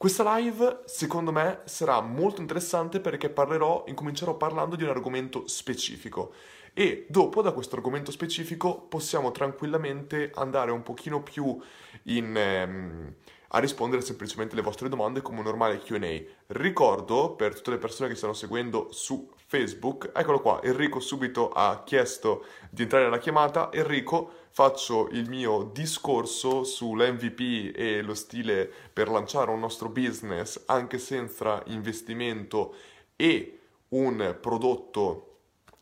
[0.00, 6.32] Questa live, secondo me, sarà molto interessante perché parlerò, incomincerò parlando di un argomento specifico
[6.72, 11.54] e dopo da questo argomento specifico possiamo tranquillamente andare un pochino più
[12.04, 13.14] in, ehm,
[13.48, 16.18] a rispondere semplicemente alle vostre domande come un normale QA.
[16.46, 21.82] Ricordo per tutte le persone che stanno seguendo su Facebook, eccolo qua, Enrico subito ha
[21.84, 23.70] chiesto di entrare nella chiamata.
[23.70, 30.98] Enrico, faccio il mio discorso sull'MVP e lo stile per lanciare un nostro business anche
[30.98, 32.74] senza investimento
[33.16, 33.58] e
[33.90, 35.26] un prodotto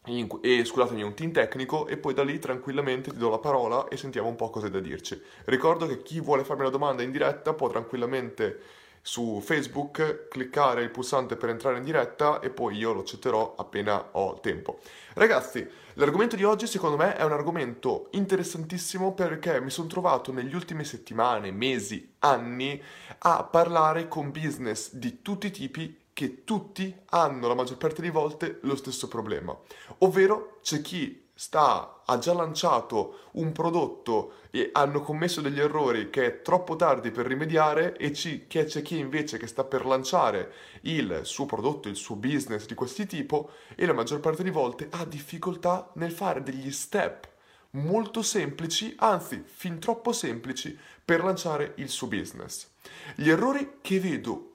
[0.06, 3.88] in, e scusatemi un team tecnico e poi da lì tranquillamente ti do la parola
[3.88, 5.20] e sentiamo un po' cosa da dirci.
[5.44, 8.60] Ricordo che chi vuole farmi una domanda in diretta può tranquillamente
[9.08, 14.10] su Facebook cliccare il pulsante per entrare in diretta e poi io lo accetterò appena
[14.12, 14.80] ho tempo.
[15.14, 20.54] Ragazzi, l'argomento di oggi secondo me è un argomento interessantissimo perché mi sono trovato negli
[20.54, 22.82] ultimi settimane, mesi, anni
[23.20, 28.12] a parlare con business di tutti i tipi che tutti hanno la maggior parte delle
[28.12, 29.58] volte lo stesso problema,
[30.00, 36.26] ovvero c'è chi sta, ha già lanciato un prodotto e hanno commesso degli errori che
[36.26, 40.52] è troppo tardi per rimediare e ci, che c'è chi invece che sta per lanciare
[40.80, 44.88] il suo prodotto, il suo business di questo tipo e la maggior parte delle volte
[44.90, 47.28] ha difficoltà nel fare degli step
[47.70, 52.66] molto semplici, anzi fin troppo semplici per lanciare il suo business.
[53.14, 54.54] Gli errori che vedo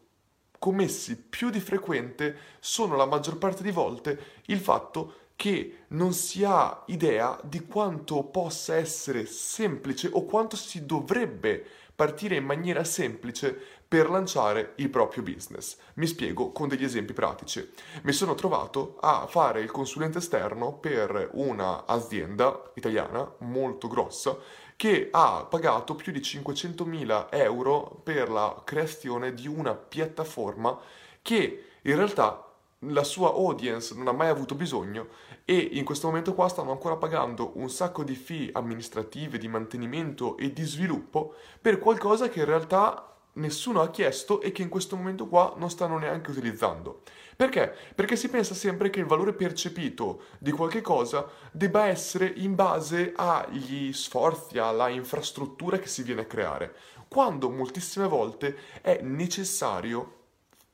[0.59, 6.45] commessi più di frequente sono la maggior parte di volte il fatto che non si
[6.45, 13.53] ha idea di quanto possa essere semplice o quanto si dovrebbe partire in maniera semplice
[13.85, 15.75] per lanciare il proprio business.
[15.95, 17.73] Mi spiego con degli esempi pratici.
[18.03, 24.37] Mi sono trovato a fare il consulente esterno per un'azienda italiana molto grossa
[24.77, 30.79] che ha pagato più di 500.000 euro per la creazione di una piattaforma
[31.21, 32.47] che in realtà
[32.87, 35.07] la sua audience non ha mai avuto bisogno
[35.45, 40.37] e in questo momento qua stanno ancora pagando un sacco di fee amministrative, di mantenimento
[40.37, 44.95] e di sviluppo per qualcosa che in realtà nessuno ha chiesto e che in questo
[44.95, 47.01] momento qua non stanno neanche utilizzando.
[47.35, 47.73] Perché?
[47.95, 53.11] Perché si pensa sempre che il valore percepito di qualche cosa debba essere in base
[53.15, 56.75] agli sforzi, alla infrastruttura che si viene a creare,
[57.07, 60.21] quando moltissime volte è necessario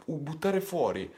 [0.06, 1.12] buttare fuori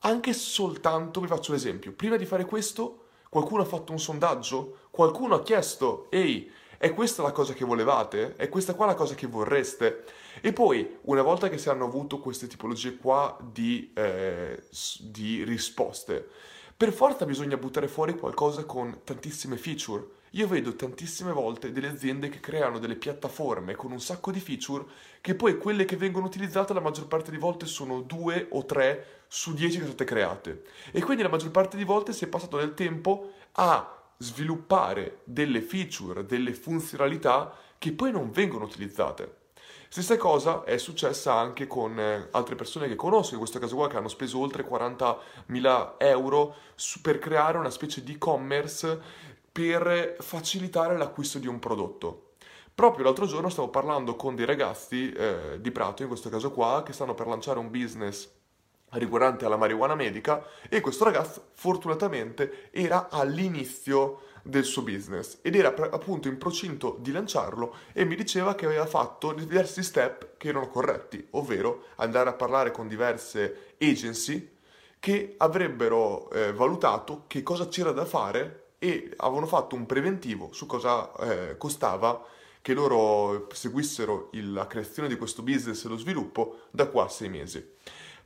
[0.00, 5.34] anche soltanto, vi faccio l'esempio, prima di fare questo qualcuno ha fatto un sondaggio, qualcuno
[5.34, 8.36] ha chiesto, ehi, è questa la cosa che volevate?
[8.36, 10.04] È questa qua la cosa che vorreste?
[10.40, 14.62] E poi, una volta che si hanno avuto queste tipologie qua di, eh,
[15.00, 16.26] di risposte,
[16.76, 20.06] per forza bisogna buttare fuori qualcosa con tantissime feature.
[20.32, 24.84] Io vedo tantissime volte delle aziende che creano delle piattaforme con un sacco di feature
[25.20, 29.24] che poi quelle che vengono utilizzate la maggior parte di volte sono due o tre
[29.28, 30.64] su dieci che sono state create.
[30.92, 35.62] E quindi la maggior parte di volte si è passato del tempo a sviluppare delle
[35.62, 39.36] feature, delle funzionalità che poi non vengono utilizzate.
[39.90, 43.88] Stessa cosa è successa anche con eh, altre persone che conosco, in questo caso qua,
[43.88, 46.56] che hanno speso oltre 40.000 euro
[47.00, 49.00] per creare una specie di e-commerce
[49.58, 52.34] per facilitare l'acquisto di un prodotto.
[52.72, 56.84] Proprio l'altro giorno stavo parlando con dei ragazzi eh, di Prato, in questo caso qua,
[56.84, 58.28] che stanno per lanciare un business
[58.90, 65.74] riguardante alla marijuana medica e questo ragazzo fortunatamente era all'inizio del suo business ed era
[65.90, 70.68] appunto in procinto di lanciarlo e mi diceva che aveva fatto diversi step che erano
[70.68, 74.56] corretti, ovvero andare a parlare con diverse agency
[75.00, 80.66] che avrebbero eh, valutato che cosa c'era da fare e avevano fatto un preventivo su
[80.66, 82.24] cosa eh, costava
[82.60, 87.08] che loro seguissero il, la creazione di questo business e lo sviluppo da qua a
[87.08, 87.76] sei mesi.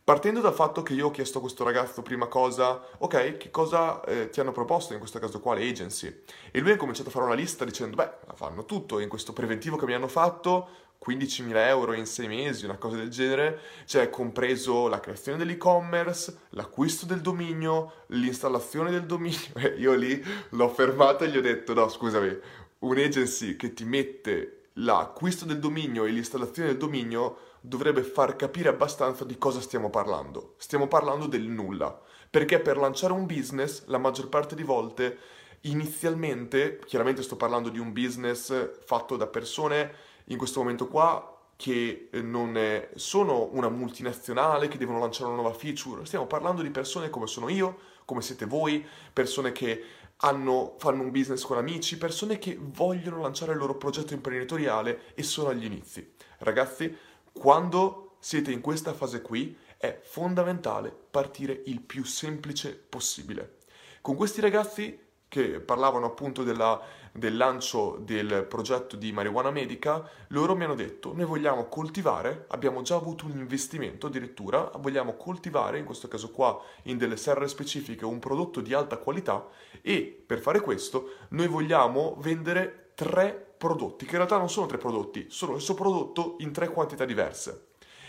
[0.04, 4.02] Partendo dal fatto che io ho chiesto a questo ragazzo prima cosa, ok, che cosa
[4.04, 6.22] eh, ti hanno proposto in questo caso qua le agency?
[6.50, 9.76] E lui ha cominciato a fare una lista dicendo, beh, fanno tutto, in questo preventivo
[9.76, 10.68] che mi hanno fatto,
[11.04, 17.06] 15.000 euro in 6 mesi, una cosa del genere, cioè compreso la creazione dell'e-commerce, l'acquisto
[17.06, 19.38] del dominio, l'installazione del dominio.
[19.78, 22.38] Io lì l'ho fermato e gli ho detto, no, scusami,
[22.80, 29.24] un'agency che ti mette l'acquisto del dominio e l'installazione del dominio dovrebbe far capire abbastanza
[29.24, 30.54] di cosa stiamo parlando.
[30.58, 31.98] Stiamo parlando del nulla,
[32.30, 35.18] perché per lanciare un business la maggior parte di volte
[35.62, 42.08] inizialmente, chiaramente sto parlando di un business fatto da persone in questo momento qua che
[42.12, 47.26] non sono una multinazionale che devono lanciare una nuova feature, stiamo parlando di persone come
[47.26, 49.84] sono io, come siete voi, persone che
[50.24, 55.22] hanno, fanno un business con amici, persone che vogliono lanciare il loro progetto imprenditoriale e
[55.22, 56.14] sono agli inizi.
[56.38, 56.96] Ragazzi,
[57.32, 63.58] quando siete in questa fase qui, è fondamentale partire il più semplice possibile.
[64.00, 64.96] Con questi ragazzi
[65.32, 66.78] che parlavano appunto della,
[67.10, 72.82] del lancio del progetto di marijuana medica, loro mi hanno detto noi vogliamo coltivare, abbiamo
[72.82, 78.04] già avuto un investimento addirittura, vogliamo coltivare, in questo caso qua in delle serre specifiche,
[78.04, 79.48] un prodotto di alta qualità
[79.80, 84.76] e per fare questo noi vogliamo vendere tre prodotti, che in realtà non sono tre
[84.76, 87.68] prodotti, sono lo stesso prodotto in tre quantità diverse.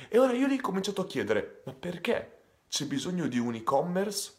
[0.10, 4.34] E ora io lì ho cominciato a chiedere, ma perché c'è bisogno di un e-commerce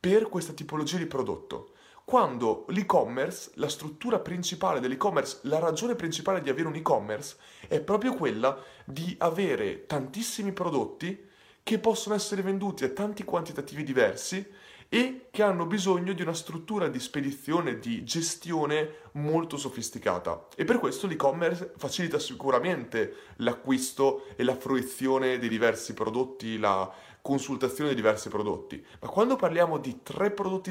[0.00, 1.70] per questa tipologia di prodotto?
[2.06, 7.36] Quando l'e-commerce, la struttura principale dell'e-commerce, la ragione principale di avere un e-commerce
[7.66, 11.20] è proprio quella di avere tantissimi prodotti
[11.64, 14.48] che possono essere venduti a tanti quantitativi diversi
[14.88, 20.46] e che hanno bisogno di una struttura di spedizione, di gestione molto sofisticata.
[20.54, 26.88] E per questo l'e-commerce facilita sicuramente l'acquisto e la fruizione dei diversi prodotti, la
[27.26, 28.86] consultazione di diversi prodotti.
[29.00, 30.70] Ma quando parliamo di tre prodotti,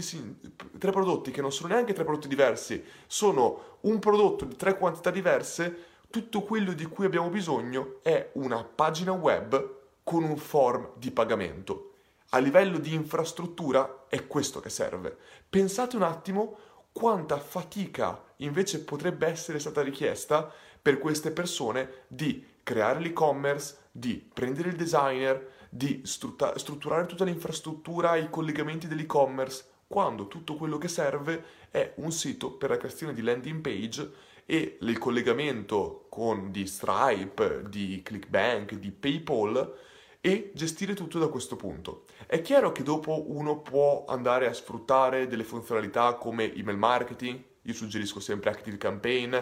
[0.80, 5.12] tre prodotti che non sono neanche tre prodotti diversi, sono un prodotto di tre quantità
[5.12, 5.78] diverse,
[6.10, 11.92] tutto quello di cui abbiamo bisogno è una pagina web con un form di pagamento.
[12.30, 15.18] A livello di infrastruttura è questo che serve.
[15.50, 16.58] Pensate un attimo
[16.94, 20.50] quanta fatica invece potrebbe essere stata richiesta
[20.82, 28.16] per queste persone di creare l'e-commerce, di prendere il designer, di strutta- strutturare tutta l'infrastruttura,
[28.16, 33.22] i collegamenti dell'e-commerce, quando tutto quello che serve è un sito per la creazione di
[33.22, 34.12] landing page
[34.46, 39.76] e il collegamento con di Stripe, di ClickBank, di PayPal
[40.22, 42.06] e gestire tutto da questo punto.
[42.26, 47.74] È chiaro che dopo uno può andare a sfruttare delle funzionalità come email marketing, io
[47.74, 49.36] suggerisco sempre Active Campaign,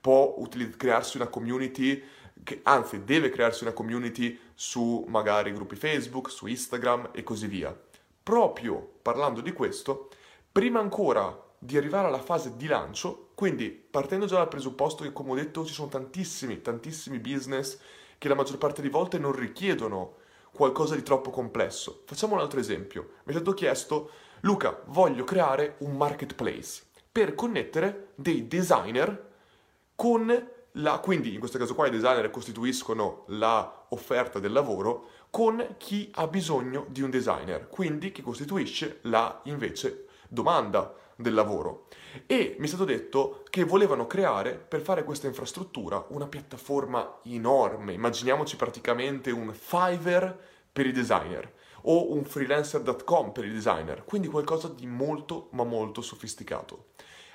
[0.00, 2.02] può utiliz- crearsi una community
[2.42, 7.78] che anzi deve crearsi una community su magari gruppi Facebook, su Instagram e così via.
[8.22, 10.08] Proprio parlando di questo,
[10.50, 15.32] prima ancora di arrivare alla fase di lancio, quindi partendo già dal presupposto che come
[15.32, 17.78] ho detto ci sono tantissimi, tantissimi business
[18.18, 20.16] che la maggior parte delle volte non richiedono
[20.52, 22.02] qualcosa di troppo complesso.
[22.06, 23.12] Facciamo un altro esempio.
[23.24, 24.10] Mi è stato chiesto,
[24.40, 29.28] Luca, voglio creare un marketplace per connettere dei designer
[29.94, 35.74] con la, quindi in questo caso qua i designer costituiscono la offerta del lavoro con
[35.78, 41.86] chi ha bisogno di un designer, quindi che costituisce la invece domanda del lavoro.
[42.26, 47.92] E mi è stato detto che volevano creare per fare questa infrastruttura una piattaforma enorme,
[47.92, 50.32] immaginiamoci praticamente un Fiverr
[50.72, 51.52] per i designer
[51.82, 56.86] o un freelancer.com per i designer, quindi qualcosa di molto ma molto sofisticato.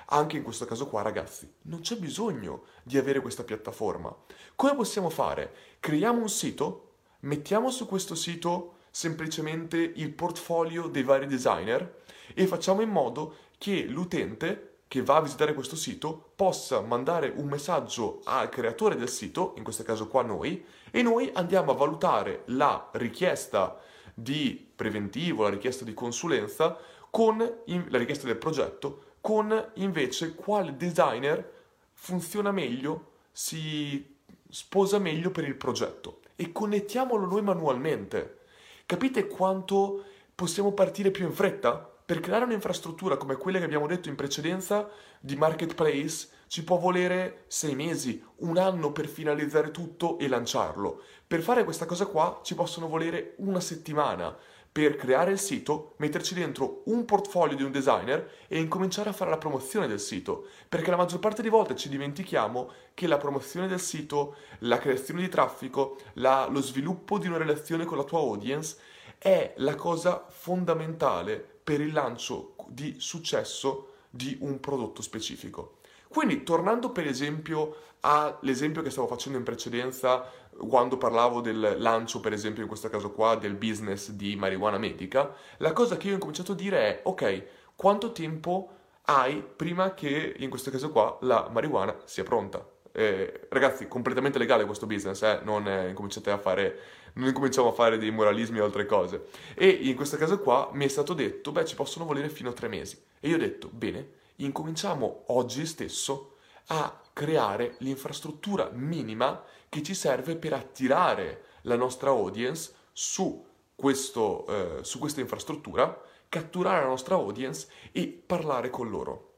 [0.08, 4.14] Anche in questo caso qua, ragazzi, non c'è bisogno di avere questa piattaforma.
[4.54, 5.52] Come possiamo fare?
[5.80, 12.02] Creiamo un sito, mettiamo su questo sito semplicemente il portfolio dei vari designer
[12.34, 17.46] e facciamo in modo che l'utente che va a visitare questo sito possa mandare un
[17.48, 22.42] messaggio al creatore del sito, in questo caso qua noi, e noi andiamo a valutare
[22.46, 23.80] la richiesta
[24.14, 26.78] di preventivo, la richiesta di consulenza
[27.10, 31.52] con la richiesta del progetto con invece quale designer
[31.94, 34.14] funziona meglio, si
[34.48, 38.42] sposa meglio per il progetto e connettiamolo noi manualmente.
[38.86, 41.76] Capite quanto possiamo partire più in fretta?
[42.06, 47.46] Per creare un'infrastruttura come quella che abbiamo detto in precedenza di marketplace ci può volere
[47.48, 51.02] sei mesi, un anno per finalizzare tutto e lanciarlo.
[51.26, 54.32] Per fare questa cosa qua ci possono volere una settimana
[54.76, 59.30] per creare il sito, metterci dentro un portfolio di un designer e incominciare a fare
[59.30, 63.68] la promozione del sito, perché la maggior parte di volte ci dimentichiamo che la promozione
[63.68, 68.18] del sito, la creazione di traffico, la, lo sviluppo di una relazione con la tua
[68.18, 68.76] audience
[69.16, 75.75] è la cosa fondamentale per il lancio di successo di un prodotto specifico.
[76.16, 80.24] Quindi, tornando per esempio all'esempio che stavo facendo in precedenza
[80.66, 85.34] quando parlavo del lancio, per esempio in questo caso qua, del business di marijuana medica,
[85.58, 87.44] la cosa che io ho incominciato a dire è, ok,
[87.76, 88.70] quanto tempo
[89.02, 92.66] hai prima che, in questo caso qua, la marijuana sia pronta?
[92.92, 95.40] Eh, ragazzi, completamente legale questo business, eh?
[95.42, 96.78] non eh, incominciate a fare,
[97.16, 99.26] non incominciamo a fare dei moralismi o altre cose.
[99.54, 102.54] E in questo caso qua mi è stato detto, beh, ci possono volere fino a
[102.54, 102.98] tre mesi.
[103.20, 110.36] E io ho detto, bene, incominciamo oggi stesso a creare l'infrastruttura minima che ci serve
[110.36, 117.68] per attirare la nostra audience su, questo, eh, su questa infrastruttura, catturare la nostra audience
[117.92, 119.32] e parlare con loro.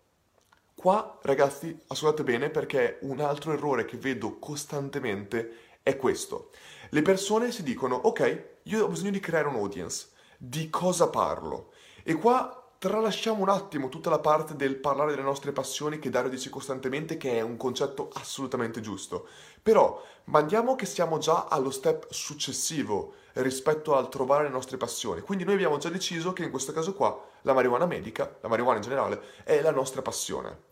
[0.74, 6.50] Qua, ragazzi, ascoltate bene perché un altro errore che vedo costantemente è questo.
[6.90, 11.72] Le persone si dicono, ok, io ho bisogno di creare un audience, di cosa parlo?
[12.04, 16.30] E qua tralasciamo un attimo tutta la parte del parlare delle nostre passioni che Dario
[16.30, 19.26] dice costantemente che è un concetto assolutamente giusto.
[19.60, 25.22] Però mandiamo che siamo già allo step successivo rispetto al trovare le nostre passioni.
[25.22, 28.76] Quindi noi abbiamo già deciso che in questo caso qua la marijuana medica, la marijuana
[28.76, 30.66] in generale, è la nostra passione.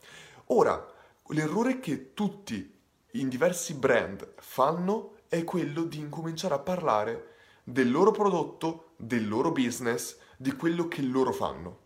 [0.47, 0.87] Ora,
[1.31, 2.73] l'errore che tutti
[3.13, 7.35] in diversi brand fanno è quello di incominciare a parlare
[7.65, 11.86] del loro prodotto, del loro business, di quello che loro fanno.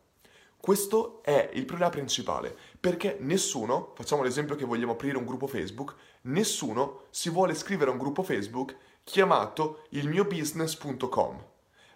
[0.60, 5.94] Questo è il problema principale, perché nessuno, facciamo l'esempio che vogliamo aprire un gruppo Facebook,
[6.22, 11.44] nessuno si vuole iscrivere a un gruppo Facebook chiamato ilmiobusiness.com.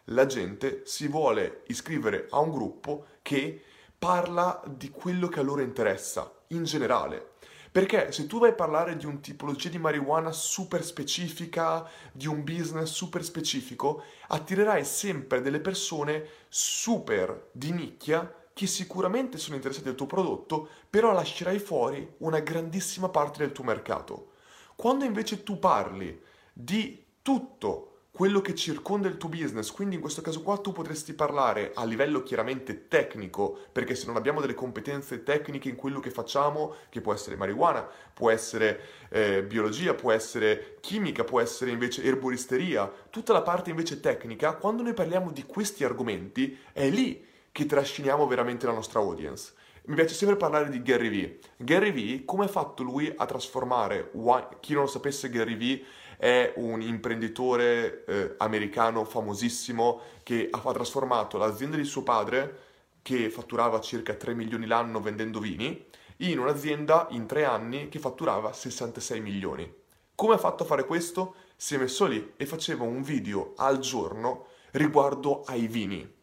[0.04, 3.62] La gente si vuole iscrivere a un gruppo che
[3.98, 7.32] parla di quello che a loro interessa, in generale.
[7.70, 12.44] Perché se tu vai a parlare di un tipologia di marijuana super specifica, di un
[12.44, 19.96] business super specifico, attirerai sempre delle persone super di nicchia che sicuramente sono interessati al
[19.96, 24.30] tuo prodotto, però lascerai fuori una grandissima parte del tuo mercato.
[24.76, 26.18] Quando invece tu parli
[26.52, 31.14] di tutto quello che circonda il tuo business, quindi in questo caso qua tu potresti
[31.14, 36.10] parlare a livello chiaramente tecnico, perché se non abbiamo delle competenze tecniche in quello che
[36.10, 37.84] facciamo, che può essere marijuana,
[38.14, 43.98] può essere eh, biologia, può essere chimica, può essere invece erboristeria, tutta la parte invece
[43.98, 49.52] tecnica, quando noi parliamo di questi argomenti, è lì che trasciniamo veramente la nostra audience.
[49.84, 51.38] Mi piace sempre parlare di Gary Vee.
[51.58, 54.10] Gary Vee, come ha fatto lui a trasformare,
[54.58, 55.84] chi non lo sapesse Gary Vee
[56.16, 62.58] è un imprenditore eh, americano famosissimo che ha trasformato l'azienda di suo padre,
[63.02, 65.86] che fatturava circa 3 milioni l'anno vendendo vini,
[66.18, 69.72] in un'azienda in tre anni che fatturava 66 milioni.
[70.16, 71.36] Come ha fatto a fare questo?
[71.54, 76.22] Si è messo lì e faceva un video al giorno riguardo ai vini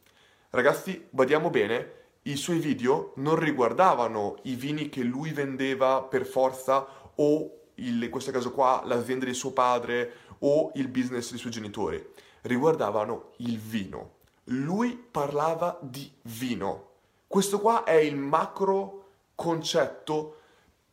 [0.54, 1.92] Ragazzi, badiamo bene,
[2.24, 8.10] i suoi video non riguardavano i vini che lui vendeva per forza o il, in
[8.10, 12.06] questo caso qua l'azienda di suo padre o il business dei suoi genitori,
[12.42, 14.16] riguardavano il vino.
[14.46, 16.90] Lui parlava di vino.
[17.28, 19.06] Questo qua è il macro
[19.36, 20.40] concetto,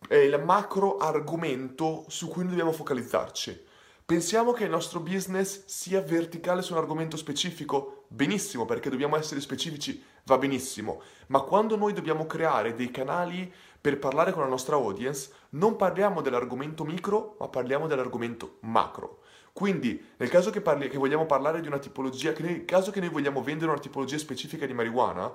[0.06, 3.66] è il macro argomento su cui noi dobbiamo focalizzarci.
[4.06, 7.97] Pensiamo che il nostro business sia verticale su un argomento specifico?
[8.10, 13.98] Benissimo, perché dobbiamo essere specifici, va benissimo, ma quando noi dobbiamo creare dei canali per
[13.98, 19.20] parlare con la nostra audience, non parliamo dell'argomento micro, ma parliamo dell'argomento macro.
[19.52, 23.10] Quindi, nel caso che, parli, che vogliamo parlare di una tipologia, nel caso che noi
[23.10, 25.30] vogliamo vendere una tipologia specifica di marijuana,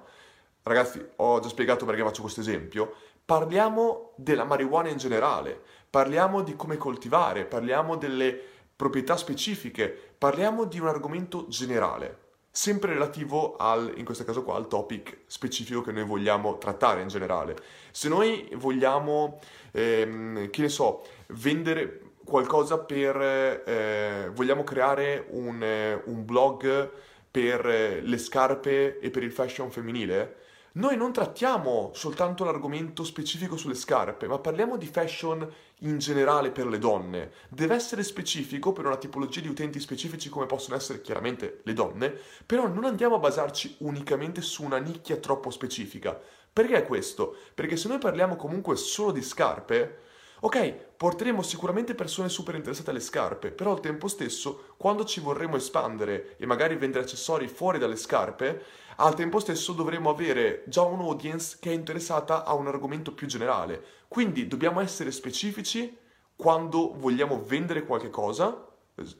[0.63, 6.55] ragazzi, ho già spiegato perché faccio questo esempio, parliamo della marijuana in generale, parliamo di
[6.55, 8.35] come coltivare, parliamo delle
[8.75, 12.22] proprietà specifiche, parliamo di un argomento generale,
[12.55, 17.07] sempre relativo al, in questo caso qua, al topic specifico che noi vogliamo trattare in
[17.07, 17.55] generale.
[17.89, 19.39] Se noi vogliamo,
[19.71, 23.19] ehm, che ne so, vendere qualcosa per,
[23.65, 26.91] eh, vogliamo creare un, eh, un blog
[27.31, 30.35] per eh, le scarpe e per il fashion femminile,
[30.75, 35.47] noi non trattiamo soltanto l'argomento specifico sulle scarpe, ma parliamo di fashion
[35.81, 37.31] in generale per le donne.
[37.47, 42.17] Deve essere specifico per una tipologia di utenti specifici come possono essere chiaramente le donne,
[42.43, 46.19] però non andiamo a basarci unicamente su una nicchia troppo specifica.
[46.51, 47.35] Perché questo?
[47.53, 49.97] Perché se noi parliamo comunque solo di scarpe,
[50.45, 55.55] Ok, porteremo sicuramente persone super interessate alle scarpe, però al tempo stesso, quando ci vorremmo
[55.55, 58.61] espandere e magari vendere accessori fuori dalle scarpe,
[58.97, 63.25] al tempo stesso dovremo avere già un audience che è interessata a un argomento più
[63.25, 63.81] generale.
[64.09, 65.97] Quindi dobbiamo essere specifici
[66.35, 68.67] quando vogliamo vendere qualche cosa,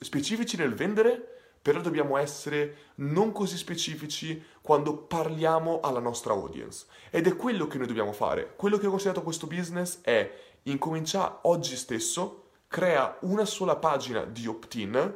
[0.01, 1.29] specifici nel vendere,
[1.61, 6.85] però dobbiamo essere non così specifici quando parliamo alla nostra audience.
[7.09, 8.55] Ed è quello che noi dobbiamo fare.
[8.57, 10.29] Quello che ho considerato questo business è
[10.63, 15.13] incomincia oggi stesso, crea una sola pagina di opt-in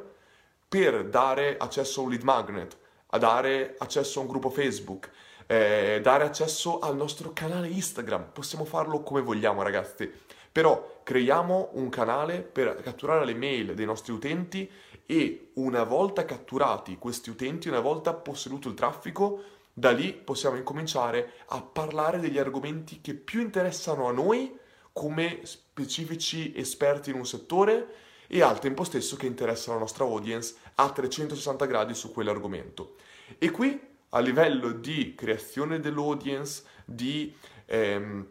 [0.68, 2.76] per dare accesso a un lead magnet,
[3.06, 5.10] a dare accesso a un gruppo Facebook,
[5.46, 8.30] eh, dare accesso al nostro canale Instagram.
[8.32, 10.10] Possiamo farlo come vogliamo, ragazzi.
[10.52, 14.70] Però creiamo un canale per catturare le mail dei nostri utenti
[15.06, 21.32] e una volta catturati questi utenti, una volta posseduto il traffico, da lì possiamo incominciare
[21.46, 24.54] a parlare degli argomenti che più interessano a noi
[24.98, 27.86] come specifici esperti in un settore
[28.26, 32.96] e al tempo stesso che interessano la nostra audience a 360 gradi su quell'argomento.
[33.38, 37.32] E qui a livello di creazione dell'audience, di
[37.66, 38.26] ehm,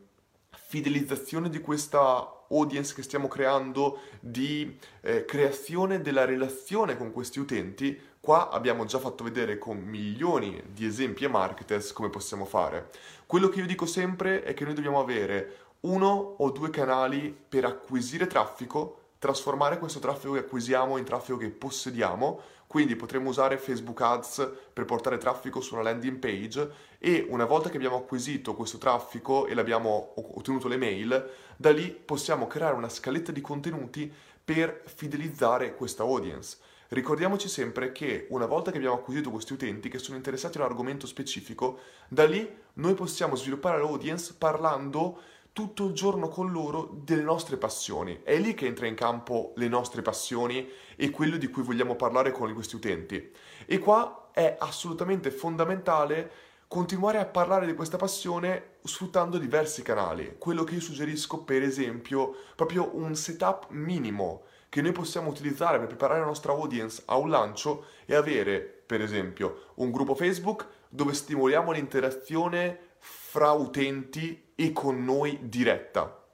[0.50, 7.98] fidelizzazione di questa audience che stiamo creando, di eh, creazione della relazione con questi utenti,
[8.20, 12.90] qua abbiamo già fatto vedere con milioni di esempi e marketers come possiamo fare.
[13.26, 17.66] Quello che io dico sempre è che noi dobbiamo avere uno o due canali per
[17.66, 24.02] acquisire traffico, trasformare questo traffico che acquisiamo in traffico che possediamo, quindi potremmo usare Facebook
[24.02, 26.70] Ads per portare traffico su una landing page
[27.00, 31.90] e una volta che abbiamo acquisito questo traffico e l'abbiamo ottenuto le mail, da lì
[31.90, 34.12] possiamo creare una scaletta di contenuti
[34.44, 36.58] per fidelizzare questa audience.
[36.90, 40.70] Ricordiamoci sempre che una volta che abbiamo acquisito questi utenti che sono interessati a un
[40.70, 45.20] argomento specifico, da lì noi possiamo sviluppare l'audience parlando
[45.58, 48.20] tutto il giorno con loro delle nostre passioni.
[48.22, 52.30] È lì che entra in campo le nostre passioni e quello di cui vogliamo parlare
[52.30, 53.32] con questi utenti.
[53.66, 56.32] E qua è assolutamente fondamentale
[56.68, 60.36] continuare a parlare di questa passione sfruttando diversi canali.
[60.38, 65.88] Quello che io suggerisco, per esempio, proprio un setup minimo che noi possiamo utilizzare per
[65.88, 71.16] preparare la nostra audience a un lancio e avere, per esempio, un gruppo Facebook dove
[71.16, 72.87] stimoliamo l'interazione
[73.30, 76.26] fra utenti e con noi diretta.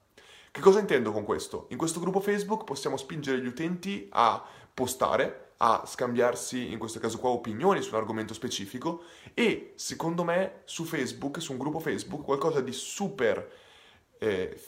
[0.52, 1.66] Che cosa intendo con questo?
[1.72, 7.18] In questo gruppo Facebook possiamo spingere gli utenti a postare, a scambiarsi, in questo caso
[7.18, 12.24] qua, opinioni su un argomento specifico e, secondo me, su Facebook, su un gruppo Facebook,
[12.24, 13.52] qualcosa di super...
[14.20, 14.62] Eh,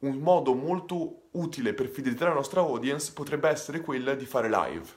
[0.00, 4.88] un modo molto utile per fidelizzare la nostra audience potrebbe essere quella di fare live.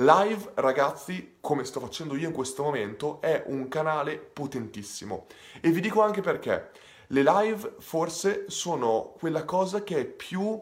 [0.00, 5.26] Live, ragazzi, come sto facendo io in questo momento, è un canale potentissimo.
[5.60, 6.70] E vi dico anche perché.
[7.08, 10.58] Le live forse sono quella cosa che è più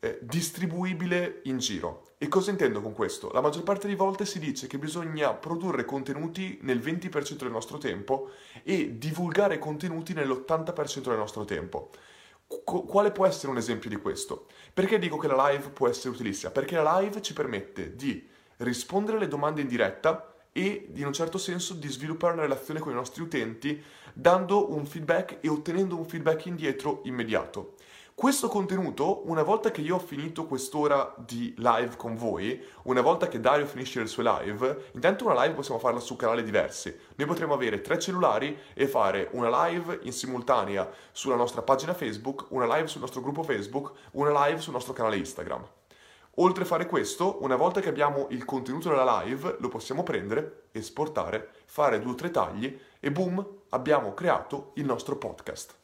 [0.00, 2.12] eh, distribuibile in giro.
[2.16, 3.30] E cosa intendo con questo?
[3.34, 7.76] La maggior parte delle volte si dice che bisogna produrre contenuti nel 20% del nostro
[7.76, 8.30] tempo
[8.62, 11.90] e divulgare contenuti nell'80% del nostro tempo.
[12.46, 14.46] Qu- quale può essere un esempio di questo?
[14.72, 16.50] Perché dico che la live può essere utilissima?
[16.52, 18.30] Perché la live ci permette di
[18.62, 22.92] rispondere alle domande in diretta e in un certo senso di sviluppare una relazione con
[22.92, 27.74] i nostri utenti dando un feedback e ottenendo un feedback indietro immediato.
[28.14, 33.26] Questo contenuto, una volta che io ho finito quest'ora di live con voi, una volta
[33.26, 36.94] che Dario finisce le sue live, intanto una live possiamo farla su canali diversi.
[37.16, 42.46] Noi potremo avere tre cellulari e fare una live in simultanea sulla nostra pagina Facebook,
[42.50, 45.66] una live sul nostro gruppo Facebook, una live sul nostro canale Instagram.
[46.36, 50.68] Oltre a fare questo, una volta che abbiamo il contenuto della live, lo possiamo prendere,
[50.72, 55.74] esportare, fare due o tre tagli e boom, abbiamo creato il nostro podcast.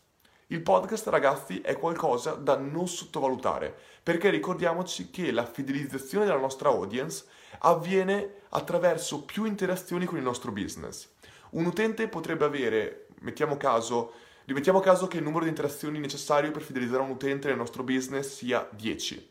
[0.46, 6.70] Il podcast, ragazzi, è qualcosa da non sottovalutare, perché ricordiamoci che la fidelizzazione della nostra
[6.70, 7.26] audience
[7.58, 11.10] avviene attraverso più interazioni con il nostro business.
[11.50, 14.12] Un utente potrebbe avere, mettiamo caso,
[14.46, 18.34] rimettiamo caso che il numero di interazioni necessario per fidelizzare un utente nel nostro business
[18.34, 19.28] sia 10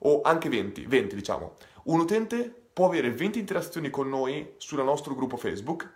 [0.00, 1.56] o anche 20, 20 diciamo.
[1.84, 5.90] Un utente può avere 20 interazioni con noi sul nostro gruppo Facebook,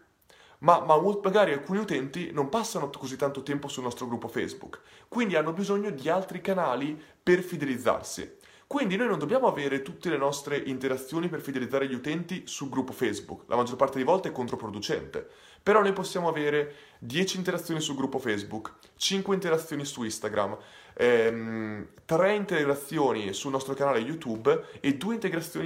[0.61, 5.37] ma, ma, magari alcuni utenti non passano così tanto tempo sul nostro gruppo Facebook, quindi
[5.37, 8.39] hanno bisogno di altri canali per fidelizzarsi.
[8.67, 12.93] Quindi noi non dobbiamo avere tutte le nostre interazioni per fidelizzare gli utenti sul gruppo
[12.93, 15.29] Facebook, la maggior parte delle volte è controproducente.
[15.61, 20.57] Però noi possiamo avere 10 interazioni sul gruppo Facebook, 5 interazioni su Instagram,
[20.95, 25.19] ehm, 3 interazioni sul nostro canale YouTube e 2,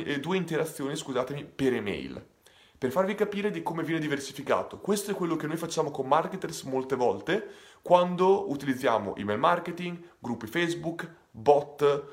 [0.04, 2.24] e 2 interazioni scusatemi, per email.
[2.76, 6.64] Per farvi capire di come viene diversificato, questo è quello che noi facciamo con marketers
[6.64, 7.48] molte volte
[7.80, 12.04] quando utilizziamo email marketing, gruppi Facebook, bot,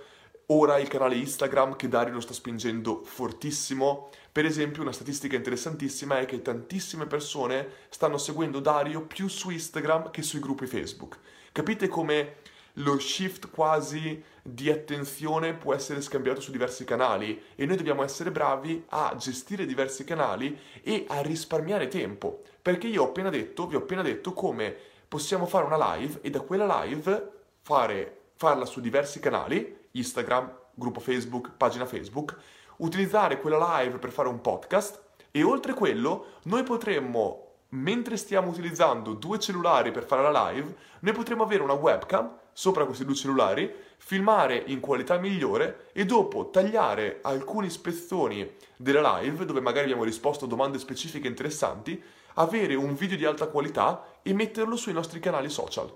[0.48, 4.10] ora il canale Instagram che Dario lo sta spingendo fortissimo.
[4.32, 10.12] Per esempio, una statistica interessantissima è che tantissime persone stanno seguendo Dario più su Instagram
[10.12, 11.18] che sui gruppi Facebook.
[11.52, 12.36] Capite come
[12.84, 18.32] lo shift quasi di attenzione può essere scambiato su diversi canali e noi dobbiamo essere
[18.32, 22.42] bravi a gestire diversi canali e a risparmiare tempo.
[22.62, 24.76] Perché io ho appena detto, vi ho appena detto come
[25.08, 31.00] possiamo fare una live e da quella live fare, farla su diversi canali Instagram, gruppo
[31.00, 32.36] Facebook, pagina Facebook,
[32.78, 39.14] utilizzare quella live per fare un podcast e oltre quello noi potremmo, mentre stiamo utilizzando
[39.14, 43.74] due cellulari per fare la live, noi potremmo avere una webcam sopra questi due cellulari,
[43.98, 50.46] filmare in qualità migliore e dopo tagliare alcuni spezzoni della live dove magari abbiamo risposto
[50.46, 52.02] a domande specifiche interessanti,
[52.36, 55.94] avere un video di alta qualità e metterlo sui nostri canali social.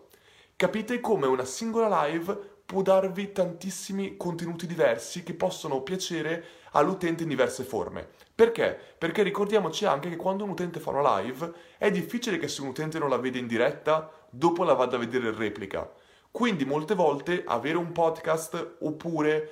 [0.56, 6.44] Capite come una singola live può darvi tantissimi contenuti diversi che possono piacere
[6.76, 8.08] all'utente in diverse forme.
[8.34, 8.78] Perché?
[8.98, 12.68] Perché ricordiamoci anche che quando un utente fa una live è difficile che se un
[12.68, 15.90] utente non la vede in diretta, dopo la vada a vedere in replica.
[16.30, 19.50] Quindi molte volte avere un podcast oppure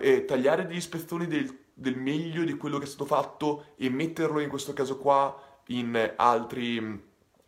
[0.00, 4.40] eh, tagliare degli spezzoni del, del meglio di quello che è stato fatto e metterlo
[4.40, 6.76] in questo caso qua in altri,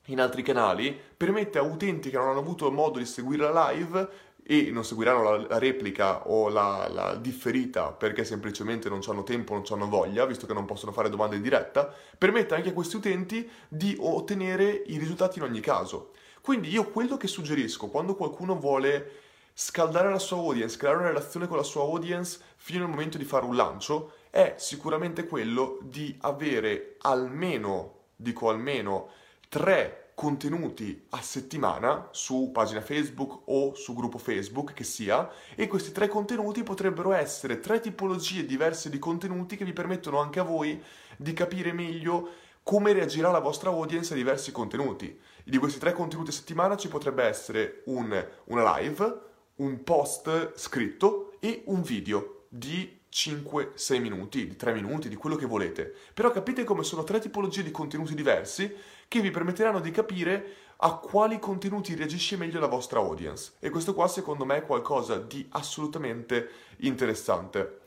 [0.06, 4.08] in altri canali permette a utenti che non hanno avuto modo di seguire la live
[4.48, 9.54] e non seguiranno la, la replica o la, la, differita perché semplicemente non hanno tempo,
[9.54, 12.96] non hanno voglia, visto che non possono fare domande in diretta, permette anche a questi
[12.96, 16.12] utenti di ottenere i risultati in ogni caso.
[16.40, 21.48] Quindi io quello che suggerisco quando qualcuno vuole scaldare la sua audience, creare una relazione
[21.48, 26.16] con la sua audience fino al momento di fare un lancio, è sicuramente quello di
[26.20, 29.08] avere almeno, dico almeno,
[29.48, 35.92] tre contenuti a settimana su pagina Facebook o su gruppo Facebook che sia e questi
[35.92, 40.82] tre contenuti potrebbero essere tre tipologie diverse di contenuti che vi permettono anche a voi
[41.18, 42.30] di capire meglio
[42.62, 45.20] come reagirà la vostra audience a diversi contenuti.
[45.44, 49.20] Di questi tre contenuti a settimana ci potrebbe essere un, una live,
[49.56, 55.46] un post scritto e un video di 5-6 minuti, di 3 minuti, di quello che
[55.46, 55.94] volete.
[56.12, 58.74] Però capite come sono tre tipologie di contenuti diversi
[59.08, 63.52] che vi permetteranno di capire a quali contenuti reagisce meglio la vostra audience.
[63.60, 67.80] E questo qua secondo me è qualcosa di assolutamente interessante.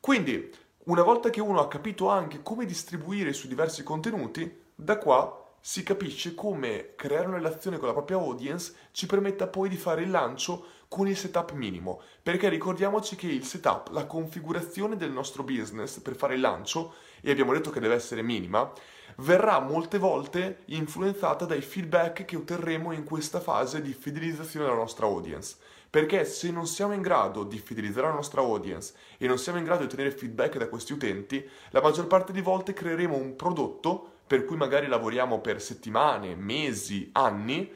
[0.00, 0.50] Quindi,
[0.84, 5.82] una volta che uno ha capito anche come distribuire su diversi contenuti, da qua si
[5.82, 10.10] capisce come creare una relazione con la propria audience ci permetta poi di fare il
[10.10, 15.98] lancio con il setup minimo, perché ricordiamoci che il setup, la configurazione del nostro business
[15.98, 18.72] per fare il lancio, e abbiamo detto che deve essere minima,
[19.16, 25.06] verrà molte volte influenzata dai feedback che otterremo in questa fase di fidelizzazione della nostra
[25.06, 25.56] audience.
[25.88, 29.64] Perché se non siamo in grado di fidelizzare la nostra audience e non siamo in
[29.64, 34.10] grado di ottenere feedback da questi utenti, la maggior parte di volte creeremo un prodotto
[34.26, 37.72] per cui magari lavoriamo per settimane, mesi, anni,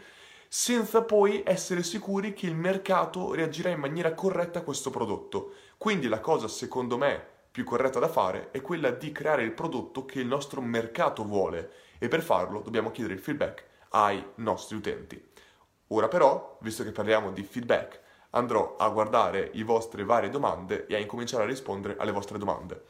[0.49, 5.55] senza poi essere sicuri che il mercato reagirà in maniera corretta a questo prodotto.
[5.79, 10.05] Quindi la cosa secondo me più corretta da fare è quella di creare il prodotto
[10.05, 15.23] che il nostro mercato vuole e per farlo dobbiamo chiedere il feedback ai nostri utenti.
[15.89, 20.95] Ora però, visto che parliamo di feedback, andrò a guardare le vostre varie domande e
[20.95, 22.85] a incominciare a rispondere alle vostre domande.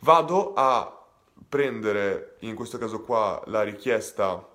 [0.00, 1.04] Vado a
[1.48, 4.54] prendere in questo caso qua la richiesta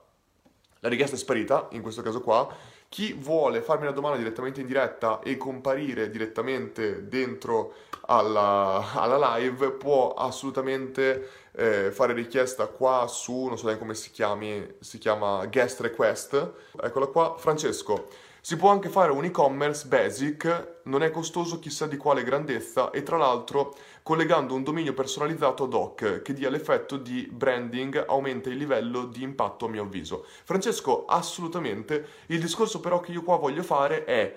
[0.83, 2.47] la richiesta è sparita, in questo caso qua.
[2.91, 7.73] Chi vuole farmi una domanda direttamente in diretta e comparire direttamente dentro
[8.07, 14.75] alla, alla live può assolutamente eh, fare richiesta qua su, non so come si chiami,
[14.81, 16.51] si chiama guest request.
[16.83, 18.07] Eccola qua, Francesco.
[18.43, 23.03] Si può anche fare un e-commerce basic, non è costoso chissà di quale grandezza e
[23.03, 28.57] tra l'altro collegando un dominio personalizzato ad hoc che dia l'effetto di branding aumenta il
[28.57, 30.25] livello di impatto a mio avviso.
[30.43, 32.07] Francesco, assolutamente.
[32.27, 34.35] Il discorso però che io qua voglio fare è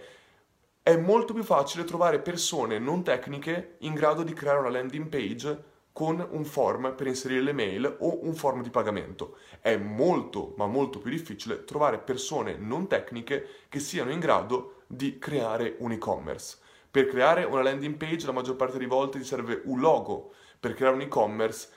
[0.82, 5.72] è molto più facile trovare persone non tecniche in grado di creare una landing page
[5.94, 9.36] con un form per inserire le mail o un form di pagamento.
[9.60, 15.20] È molto, ma molto più difficile trovare persone non tecniche che siano in grado di
[15.20, 16.58] creare un e-commerce.
[16.90, 20.74] Per creare una landing page la maggior parte delle volte ti serve un logo, per
[20.74, 21.68] creare un e-commerce,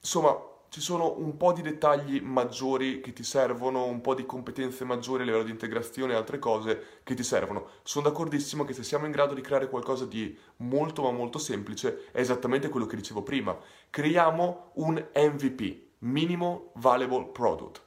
[0.00, 0.34] insomma,
[0.74, 5.22] ci sono un po' di dettagli maggiori che ti servono, un po' di competenze maggiori
[5.22, 7.68] a livello di integrazione e altre cose che ti servono.
[7.84, 12.06] Sono d'accordissimo che se siamo in grado di creare qualcosa di molto ma molto semplice,
[12.10, 13.56] è esattamente quello che dicevo prima.
[13.88, 17.80] Creiamo un MVP, Minimum Valuable Product,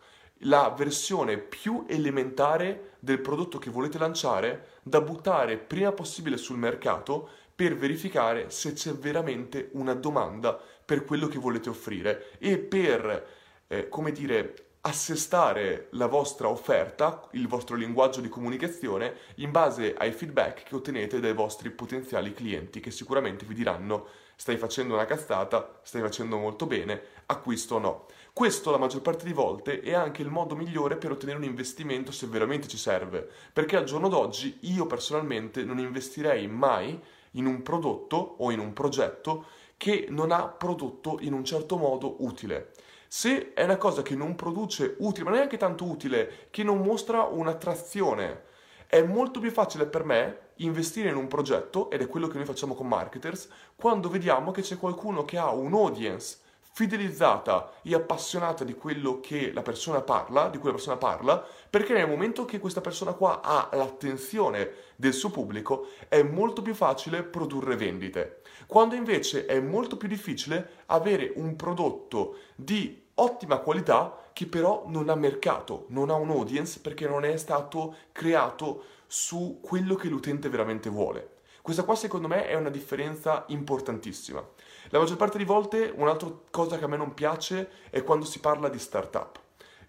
[0.43, 7.28] la versione più elementare del prodotto che volete lanciare da buttare prima possibile sul mercato
[7.54, 13.28] per verificare se c'è veramente una domanda per quello che volete offrire e per,
[13.67, 20.13] eh, come dire, assestare la vostra offerta, il vostro linguaggio di comunicazione in base ai
[20.13, 25.80] feedback che ottenete dai vostri potenziali clienti che sicuramente vi diranno stai facendo una cazzata,
[25.84, 28.06] stai facendo molto bene, acquisto o no.
[28.32, 32.13] Questo la maggior parte di volte è anche il modo migliore per ottenere un investimento
[32.13, 36.97] se veramente ci serve, perché al giorno d'oggi io personalmente non investirei mai
[37.32, 42.23] in un prodotto o in un progetto che non ha prodotto in un certo modo
[42.23, 42.71] utile.
[43.07, 47.23] Se è una cosa che non produce utile, ma neanche tanto utile, che non mostra
[47.23, 48.43] un'attrazione,
[48.87, 52.45] è molto più facile per me investire in un progetto, ed è quello che noi
[52.45, 56.39] facciamo con marketers, quando vediamo che c'è qualcuno che ha un'audience
[56.77, 61.93] fidelizzata e appassionata di quello che la persona parla, di cui la persona parla, perché
[61.93, 67.23] nel momento che questa persona qua ha l'attenzione del suo pubblico è molto più facile
[67.23, 68.41] produrre vendite.
[68.67, 75.08] Quando invece è molto più difficile avere un prodotto di ottima qualità che però non
[75.08, 80.49] ha mercato, non ha un audience perché non è stato creato su quello che l'utente
[80.49, 81.36] veramente vuole.
[81.62, 84.45] Questa qua secondo me è una differenza importantissima.
[84.89, 88.41] La maggior parte di volte un'altra cosa che a me non piace è quando si
[88.41, 89.39] parla di startup.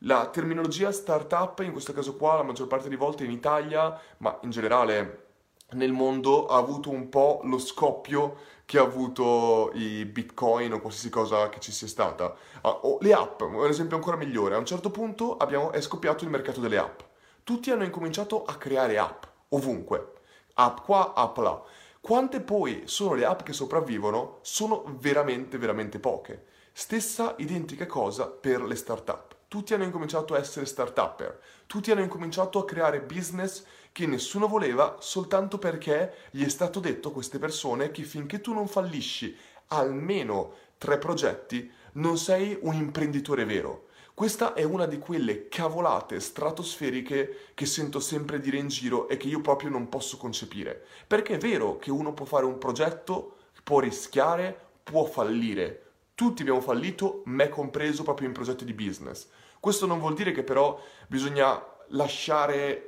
[0.03, 4.39] La terminologia startup, in questo caso qua, la maggior parte di volte in Italia, ma
[4.43, 5.27] in generale
[5.73, 8.37] nel mondo, ha avuto un po' lo scoppio
[8.69, 12.35] che ha avuto i bitcoin o qualsiasi cosa che ci sia stata.
[12.61, 14.57] Ah, o le app, un esempio ancora migliore.
[14.57, 17.01] A un certo punto abbiamo, è scoppiato il mercato delle app.
[17.45, 20.13] Tutti hanno incominciato a creare app, ovunque
[20.53, 21.63] app qua, app là.
[21.99, 26.45] Quante poi sono le app che sopravvivono sono veramente, veramente poche.
[26.71, 29.37] Stessa identica cosa per le startup.
[29.49, 33.65] Tutti hanno incominciato a essere start-upper, tutti hanno incominciato a creare business
[33.99, 38.53] che nessuno voleva soltanto perché gli è stato detto a queste persone che finché tu
[38.53, 39.37] non fallisci
[39.71, 43.89] almeno tre progetti non sei un imprenditore vero.
[44.15, 49.27] Questa è una di quelle cavolate stratosferiche che sento sempre dire in giro e che
[49.27, 50.81] io proprio non posso concepire.
[51.05, 55.87] Perché è vero che uno può fare un progetto, può rischiare, può fallire.
[56.15, 59.27] Tutti abbiamo fallito, me compreso, proprio in progetti di business.
[59.59, 62.88] Questo non vuol dire che però bisogna lasciare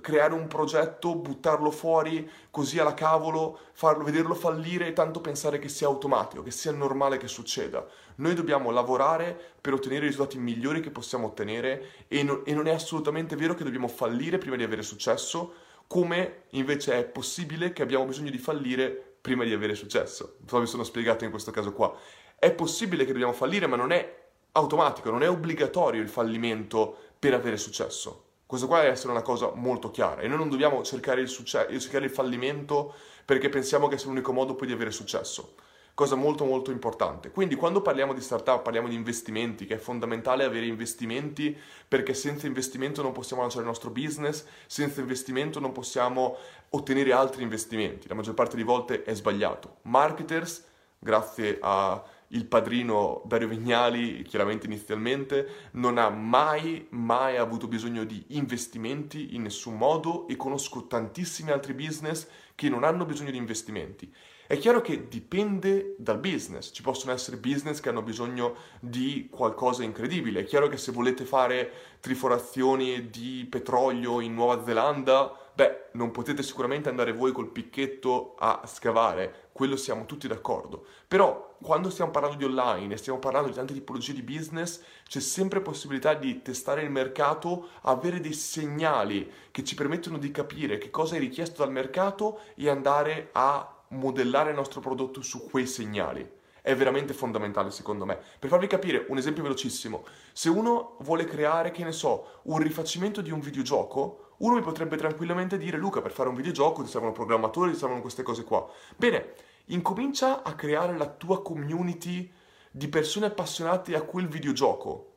[0.00, 5.68] creare un progetto, buttarlo fuori così alla cavolo, farlo, vederlo fallire e tanto pensare che
[5.68, 7.84] sia automatico, che sia normale che succeda.
[8.16, 12.68] Noi dobbiamo lavorare per ottenere i risultati migliori che possiamo ottenere e, no, e non
[12.68, 15.54] è assolutamente vero che dobbiamo fallire prima di avere successo,
[15.88, 20.36] come invece è possibile che abbiamo bisogno di fallire prima di avere successo.
[20.46, 21.92] So mi sono spiegato in questo caso qua.
[22.38, 24.20] È possibile che dobbiamo fallire, ma non è
[24.52, 28.30] automatico, non è obbligatorio il fallimento per avere successo.
[28.52, 31.68] Questo qua deve essere una cosa molto chiara e noi non dobbiamo cercare il, succe-
[31.80, 32.92] cercare il fallimento
[33.24, 35.54] perché pensiamo che sia l'unico modo poi di avere successo.
[35.94, 37.30] Cosa molto molto importante.
[37.30, 42.46] Quindi quando parliamo di startup parliamo di investimenti, che è fondamentale avere investimenti perché senza
[42.46, 46.36] investimento non possiamo lanciare il nostro business, senza investimento non possiamo
[46.68, 48.06] ottenere altri investimenti.
[48.06, 49.76] La maggior parte di volte è sbagliato.
[49.84, 50.62] Marketers,
[50.98, 58.24] grazie a il padrino Dario Vignali, chiaramente inizialmente, non ha mai, mai avuto bisogno di
[58.28, 64.12] investimenti in nessun modo e conosco tantissimi altri business che non hanno bisogno di investimenti.
[64.46, 69.82] È chiaro che dipende dal business, ci possono essere business che hanno bisogno di qualcosa
[69.82, 76.10] incredibile, è chiaro che se volete fare triforazioni di petrolio in Nuova Zelanda, beh, non
[76.10, 80.86] potete sicuramente andare voi col picchetto a scavare, quello siamo tutti d'accordo.
[81.08, 85.20] Però quando stiamo parlando di online e stiamo parlando di tante tipologie di business, c'è
[85.20, 90.90] sempre possibilità di testare il mercato, avere dei segnali che ci permettono di capire che
[90.90, 96.40] cosa è richiesto dal mercato e andare a modellare il nostro prodotto su quei segnali.
[96.60, 98.18] È veramente fondamentale secondo me.
[98.38, 103.20] Per farvi capire un esempio velocissimo, se uno vuole creare, che ne so, un rifacimento
[103.20, 107.12] di un videogioco, uno mi potrebbe tranquillamente dire Luca, per fare un videogioco ti servono
[107.12, 108.68] programmatori, ti servono queste cose qua.
[108.96, 109.34] Bene,
[109.66, 112.30] incomincia a creare la tua community
[112.70, 115.14] di persone appassionate a quel videogioco.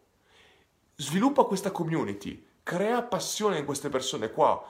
[0.95, 4.63] Sviluppa questa community, crea passione in queste persone qua,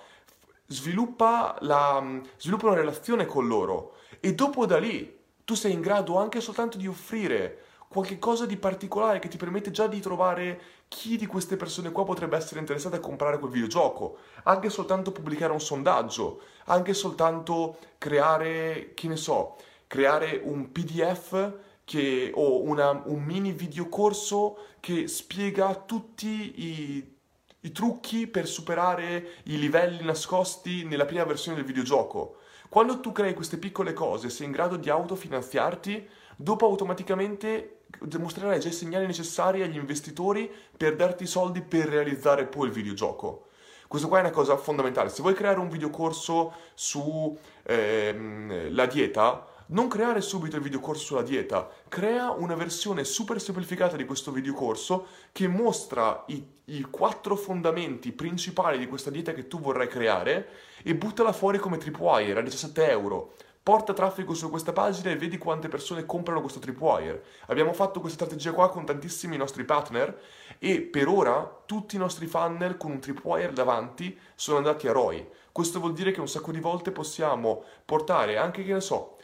[0.67, 6.17] sviluppa, la, sviluppa una relazione con loro e dopo da lì tu sei in grado
[6.17, 7.64] anche soltanto di offrire
[7.95, 12.03] qualche cosa di particolare che ti permette già di trovare chi di queste persone qua
[12.03, 18.91] potrebbe essere interessato a comprare quel videogioco, anche soltanto pubblicare un sondaggio, anche soltanto creare,
[18.95, 19.55] che ne so,
[19.87, 21.53] creare un PDF
[21.85, 27.15] che, o una, un mini videocorso che spiega tutti i,
[27.61, 32.39] i trucchi per superare i livelli nascosti nella prima versione del videogioco.
[32.67, 38.69] Quando tu crei queste piccole cose, sei in grado di autofinanziarti, dopo automaticamente dimostrerai già
[38.69, 43.47] i segnali necessari agli investitori per darti i soldi per realizzare poi il videogioco.
[43.87, 45.09] Questo qua è una cosa fondamentale.
[45.09, 51.69] Se vuoi creare un videocorso sulla ehm, dieta, non creare subito il videocorso sulla dieta,
[51.87, 58.77] crea una versione super semplificata di questo videocorso che mostra i, i quattro fondamenti principali
[58.77, 60.49] di questa dieta che tu vorrai creare
[60.83, 63.33] e buttala fuori come tripwire a 17 euro
[63.65, 67.23] porta traffico su questa pagina e vedi quante persone comprano questo tripwire.
[67.47, 70.21] Abbiamo fatto questa strategia qua con tantissimi nostri partner
[70.59, 75.27] e per ora tutti i nostri funnel con un tripwire davanti sono andati a ROI.
[75.51, 79.17] Questo vuol dire che un sacco di volte possiamo portare anche, che ne so,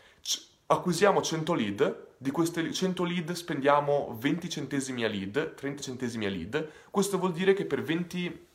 [0.65, 6.29] acquisiamo 100 lead, di queste 100 lead spendiamo 20 centesimi a lead, 30 centesimi a
[6.29, 6.67] lead.
[6.89, 8.47] Questo vuol dire che per 20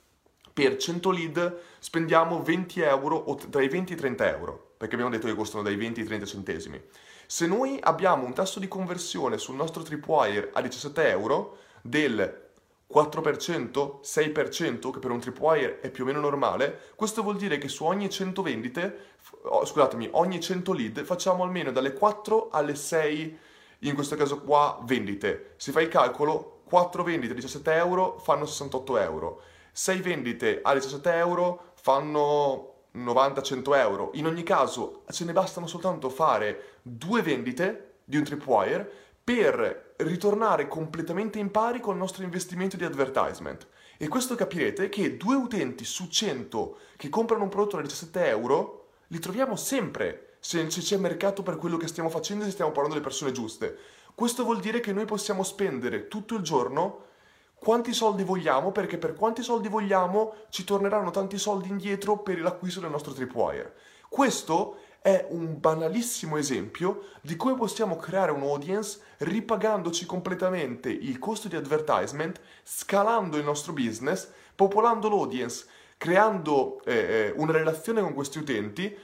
[0.53, 5.27] per 100 lead spendiamo 20 euro o dai 20 ai 30 euro perché abbiamo detto
[5.27, 6.83] che costano dai 20 ai 30 centesimi.
[7.27, 12.45] Se noi abbiamo un tasso di conversione sul nostro tripwire a 17 euro, del
[12.93, 17.69] 4%, 6%, che per un tripwire è più o meno normale, questo vuol dire che
[17.69, 18.99] su ogni 100 vendite,
[19.43, 23.39] oh, scusatemi, ogni 100 lead facciamo almeno dalle 4 alle 6,
[23.81, 25.55] in questo caso qua, vendite.
[25.57, 29.41] Se fai il calcolo, 4 vendite a 17 euro fanno 68 euro,
[29.73, 34.11] 6 vendite a 17 euro fanno 90-100 euro.
[34.15, 38.91] In ogni caso, ce ne bastano soltanto fare due vendite di un tripwire
[39.23, 43.67] per ritornare completamente in pari con il nostro investimento di advertisement.
[43.99, 48.89] E questo capirete che due utenti su 100 che comprano un prodotto da 17 euro
[49.09, 52.99] li troviamo sempre se c'è mercato per quello che stiamo facendo e se stiamo parlando
[52.99, 53.77] delle persone giuste.
[54.15, 57.06] Questo vuol dire che noi possiamo spendere tutto il giorno
[57.67, 62.79] quanti soldi vogliamo perché per quanti soldi vogliamo ci torneranno tanti soldi indietro per l'acquisto
[62.79, 63.75] del nostro tripwire.
[64.09, 71.49] Questo è un banalissimo esempio di come possiamo creare un audience ripagandoci completamente il costo
[71.49, 78.39] di advertisement, scalando il nostro business, popolando l'audience, creando eh, eh una relazione con questi
[78.39, 78.97] utenti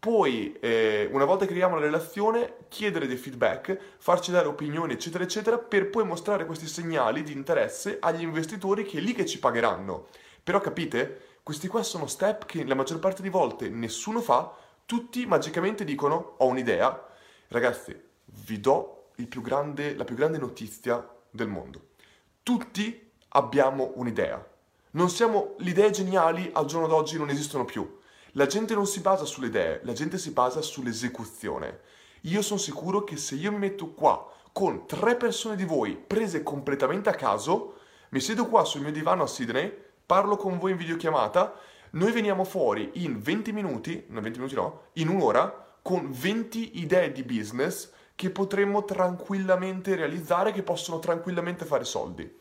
[0.00, 5.22] poi, eh, una volta che creiamo la relazione, chiedere dei feedback, farci dare opinioni, eccetera,
[5.22, 9.38] eccetera, per poi mostrare questi segnali di interesse agli investitori che è lì che ci
[9.38, 10.06] pagheranno.
[10.42, 11.38] Però capite?
[11.42, 14.50] Questi qua sono step che la maggior parte di volte nessuno fa,
[14.86, 17.06] tutti magicamente dicono ho un'idea.
[17.48, 21.88] Ragazzi, vi do più grande, la più grande notizia del mondo.
[22.42, 24.42] Tutti abbiamo un'idea.
[24.92, 27.98] Non siamo, le idee geniali al giorno d'oggi non esistono più
[28.32, 31.80] la gente non si basa sulle idee, la gente si basa sull'esecuzione.
[32.22, 36.42] Io sono sicuro che se io mi metto qua con tre persone di voi prese
[36.42, 37.78] completamente a caso,
[38.10, 39.72] mi siedo qua sul mio divano a Sydney,
[40.04, 41.54] parlo con voi in videochiamata,
[41.90, 47.12] noi veniamo fuori in 20 minuti, no 20 minuti no, in un'ora, con 20 idee
[47.12, 52.38] di business che potremmo tranquillamente realizzare, che possono tranquillamente fare soldi.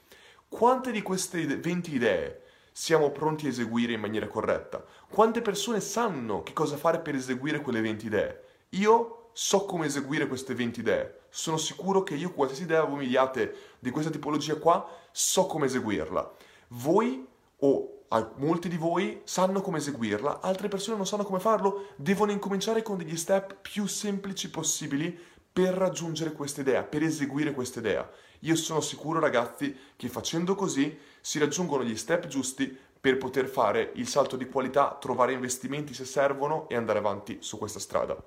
[0.47, 4.83] Quante di queste 20 idee siamo pronti a eseguire in maniera corretta?
[5.09, 8.43] Quante persone sanno che cosa fare per eseguire quelle 20 idee?
[8.69, 11.19] Io so come eseguire queste 20 idee.
[11.29, 15.67] Sono sicuro che io qualsiasi idea voi mi diate di questa tipologia qua, so come
[15.67, 16.33] eseguirla.
[16.69, 17.25] Voi
[17.57, 17.93] o
[18.37, 22.97] molti di voi sanno come eseguirla, altre persone non sanno come farlo, devono incominciare con
[22.97, 25.17] degli step più semplici possibili
[25.51, 28.09] per raggiungere questa idea, per eseguire questa idea.
[28.39, 33.91] Io sono sicuro, ragazzi, che facendo così si raggiungono gli step giusti per poter fare
[33.95, 38.17] il salto di qualità, trovare investimenti se servono e andare avanti su questa strada.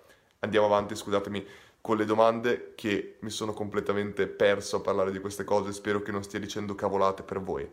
[0.41, 1.47] Andiamo avanti, scusatemi,
[1.81, 6.13] con le domande che mi sono completamente perso a parlare di queste cose, spero che
[6.13, 7.69] non stia dicendo cavolate per voi.